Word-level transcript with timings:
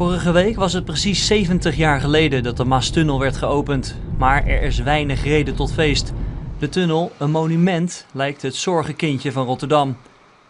Vorige 0.00 0.32
week 0.32 0.56
was 0.56 0.72
het 0.72 0.84
precies 0.84 1.26
70 1.26 1.76
jaar 1.76 2.00
geleden 2.00 2.42
dat 2.42 2.56
de 2.56 2.64
Maastunnel 2.64 3.18
werd 3.18 3.36
geopend. 3.36 3.96
Maar 4.18 4.46
er 4.46 4.62
is 4.62 4.78
weinig 4.78 5.24
reden 5.24 5.54
tot 5.54 5.72
feest. 5.72 6.12
De 6.58 6.68
tunnel, 6.68 7.10
een 7.18 7.30
monument, 7.30 8.06
lijkt 8.12 8.42
het 8.42 8.54
zorgenkindje 8.54 9.32
van 9.32 9.46
Rotterdam. 9.46 9.96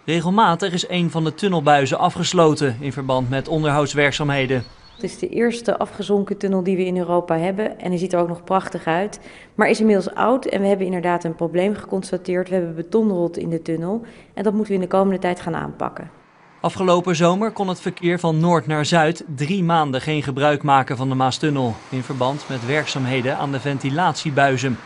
Regelmatig 0.05 0.73
is 0.73 0.89
een 0.89 1.11
van 1.11 1.25
de 1.25 1.35
tunnelbuizen 1.35 1.99
afgesloten 1.99 2.77
in 2.81 2.93
verband 2.93 3.31
met 3.31 3.49
onderhoudswerkzaamheden. 3.49 4.63
Het 4.95 5.03
is 5.03 5.19
de 5.19 5.29
eerste 5.29 5.79
afgezonken 5.79 6.37
tunnel 6.37 6.63
die 6.63 6.77
we 6.77 6.85
in 6.85 6.97
Europa 6.97 7.39
hebben 7.39 7.79
en 7.79 7.89
hij 7.89 7.99
ziet 7.99 8.13
er 8.13 8.21
ook 8.21 8.29
nog 8.29 8.45
prachtig 8.45 8.85
uit. 8.85 9.21
Maar 9.55 9.69
is 9.69 9.81
inmiddels 9.81 10.15
oud 10.15 10.45
en 10.45 10.61
we 10.61 10.67
hebben 10.67 10.87
inderdaad 10.87 11.25
een 11.25 11.35
probleem 11.35 11.75
geconstateerd. 11.75 12.49
We 12.49 12.55
hebben 12.55 12.75
betonrot 12.75 13.37
in 13.37 13.49
de 13.49 13.63
tunnel 13.63 14.03
en 14.35 14.43
dat 14.43 14.53
moeten 14.53 14.73
we 14.73 14.79
in 14.79 14.89
de 14.89 14.97
komende 14.97 15.21
tijd 15.21 15.41
gaan 15.41 15.57
aanpakken. 15.57 16.20
Afgelopen 16.63 17.17
zomer 17.17 17.51
kon 17.51 17.69
het 17.69 17.81
verkeer 17.81 18.19
van 18.19 18.41
noord 18.41 18.67
naar 18.67 18.85
zuid 18.85 19.25
drie 19.37 19.65
maanden 19.65 20.01
geen 20.01 20.23
gebruik 20.23 20.63
maken 20.63 20.97
van 20.97 21.09
de 21.09 21.15
Maastunnel 21.15 21.75
in 21.89 22.03
verband 22.03 22.45
met 22.49 22.67
werkzaamheden 22.67 23.37
aan 23.37 23.53
de 23.53 23.61
ventilatiebuizen. 23.61 24.79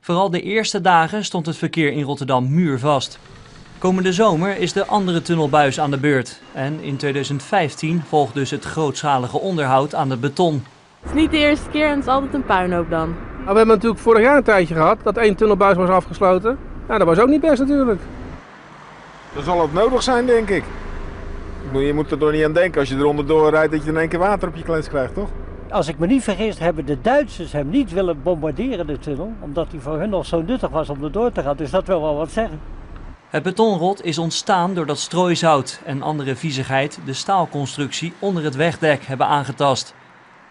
Vooral 0.00 0.30
de 0.30 0.42
eerste 0.42 0.80
dagen 0.80 1.24
stond 1.24 1.46
het 1.46 1.56
verkeer 1.56 1.92
in 1.92 2.02
Rotterdam 2.02 2.54
muurvast. 2.54 3.18
Komende 3.78 4.12
zomer 4.12 4.58
is 4.58 4.72
de 4.72 4.86
andere 4.86 5.22
tunnelbuis 5.22 5.80
aan 5.80 5.90
de 5.90 5.98
beurt. 5.98 6.40
En 6.52 6.80
in 6.80 6.96
2015 6.96 8.02
volgt 8.08 8.34
dus 8.34 8.50
het 8.50 8.64
grootschalige 8.64 9.38
onderhoud 9.38 9.94
aan 9.94 10.10
het 10.10 10.20
beton. 10.20 10.64
Het 11.00 11.10
is 11.10 11.20
niet 11.20 11.30
de 11.30 11.38
eerste 11.38 11.68
keer 11.68 11.86
en 11.86 11.94
het 11.94 12.02
is 12.02 12.08
altijd 12.08 12.34
een 12.34 12.44
puinhoop 12.44 12.90
dan. 12.90 13.08
Nou, 13.08 13.50
we 13.50 13.56
hebben 13.56 13.66
natuurlijk 13.66 14.00
vorig 14.00 14.22
jaar 14.22 14.36
een 14.36 14.42
tijdje 14.42 14.74
gehad 14.74 14.98
dat 15.02 15.16
één 15.16 15.36
tunnelbuis 15.36 15.76
was 15.76 15.88
afgesloten. 15.88 16.58
Nou, 16.86 16.98
dat 16.98 17.08
was 17.08 17.18
ook 17.18 17.28
niet 17.28 17.40
best 17.40 17.58
natuurlijk. 17.58 18.00
Dan 19.34 19.42
zal 19.42 19.62
het 19.62 19.72
nodig 19.72 20.02
zijn, 20.02 20.26
denk 20.26 20.48
ik. 20.48 20.64
Je 21.72 21.92
moet 21.94 22.10
er 22.10 22.18
toch 22.18 22.32
niet 22.32 22.44
aan 22.44 22.52
denken 22.52 22.80
als 22.80 22.88
je 22.88 22.96
er 22.96 23.04
onderdoor 23.04 23.50
rijdt 23.50 23.72
dat 23.72 23.84
je 23.84 23.90
in 23.90 23.96
één 23.96 24.08
keer 24.08 24.18
water 24.18 24.48
op 24.48 24.56
je 24.56 24.62
klets 24.62 24.88
krijgt, 24.88 25.14
toch? 25.14 25.28
Als 25.70 25.88
ik 25.88 25.98
me 25.98 26.06
niet 26.06 26.22
vergis, 26.22 26.58
hebben 26.58 26.86
de 26.86 27.00
Duitsers 27.00 27.52
hem 27.52 27.68
niet 27.68 27.92
willen 27.92 28.22
bombarderen, 28.22 28.86
de 28.86 28.98
tunnel. 28.98 29.32
Omdat 29.40 29.70
hij 29.70 29.80
voor 29.80 29.98
hun 29.98 30.10
nog 30.10 30.26
zo 30.26 30.42
nuttig 30.42 30.70
was 30.70 30.88
om 30.88 31.04
er 31.04 31.12
door 31.12 31.32
te 31.32 31.42
gaan. 31.42 31.56
Dus 31.56 31.70
dat 31.70 31.86
wil 31.86 32.02
wel 32.02 32.16
wat 32.16 32.30
zeggen. 32.30 32.60
Het 33.28 33.42
betonrot 33.42 34.04
is 34.04 34.18
ontstaan 34.18 34.74
doordat 34.74 34.98
strooizout 34.98 35.80
en 35.84 36.02
andere 36.02 36.36
viezigheid 36.36 36.98
de 37.04 37.12
staalconstructie 37.12 38.12
onder 38.18 38.44
het 38.44 38.56
wegdek 38.56 39.02
hebben 39.02 39.26
aangetast. 39.26 39.94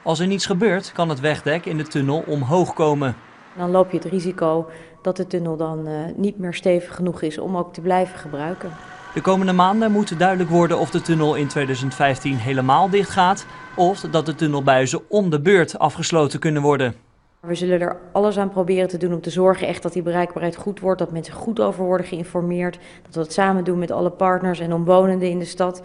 Als 0.03 0.19
er 0.19 0.27
niets 0.27 0.45
gebeurt, 0.45 0.91
kan 0.91 1.09
het 1.09 1.19
wegdek 1.19 1.65
in 1.65 1.77
de 1.77 1.87
tunnel 1.87 2.23
omhoog 2.27 2.73
komen. 2.73 3.15
Dan 3.57 3.71
loop 3.71 3.91
je 3.91 3.97
het 3.97 4.05
risico 4.05 4.69
dat 5.01 5.17
de 5.17 5.27
tunnel 5.27 5.57
dan 5.57 5.87
uh, 5.87 5.93
niet 6.15 6.37
meer 6.37 6.53
stevig 6.53 6.95
genoeg 6.95 7.21
is 7.21 7.37
om 7.37 7.57
ook 7.57 7.73
te 7.73 7.81
blijven 7.81 8.19
gebruiken. 8.19 8.69
De 9.17 9.23
komende 9.23 9.53
maanden 9.53 9.91
moet 9.91 10.19
duidelijk 10.19 10.49
worden 10.49 10.79
of 10.79 10.89
de 10.89 11.01
tunnel 11.01 11.35
in 11.35 11.47
2015 11.47 12.35
helemaal 12.35 12.89
dicht 12.89 13.09
gaat 13.09 13.45
of 13.75 13.99
dat 13.99 14.25
de 14.25 14.35
tunnelbuizen 14.35 15.01
om 15.09 15.29
de 15.29 15.41
beurt 15.41 15.79
afgesloten 15.79 16.39
kunnen 16.39 16.61
worden. 16.61 16.93
We 17.39 17.55
zullen 17.55 17.81
er 17.81 17.97
alles 18.11 18.37
aan 18.37 18.49
proberen 18.49 18.87
te 18.87 18.97
doen 18.97 19.13
om 19.13 19.21
te 19.21 19.29
zorgen 19.29 19.67
echt 19.67 19.83
dat 19.83 19.93
die 19.93 20.01
bereikbaarheid 20.01 20.55
goed 20.55 20.79
wordt, 20.79 20.99
dat 20.99 21.11
mensen 21.11 21.33
goed 21.33 21.59
over 21.59 21.83
worden 21.83 22.07
geïnformeerd, 22.07 22.79
dat 23.03 23.15
we 23.15 23.21
het 23.21 23.33
samen 23.33 23.63
doen 23.63 23.79
met 23.79 23.91
alle 23.91 24.09
partners 24.09 24.59
en 24.59 24.73
omwonenden 24.73 25.29
in 25.29 25.39
de 25.39 25.45
stad. 25.45 25.81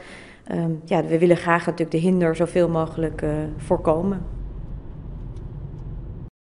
Um, 0.52 0.80
ja, 0.84 1.04
we 1.04 1.18
willen 1.18 1.36
graag 1.36 1.64
natuurlijk 1.64 1.90
de 1.90 2.08
hinder 2.08 2.36
zoveel 2.36 2.68
mogelijk 2.68 3.22
uh, 3.22 3.30
voorkomen. 3.56 4.41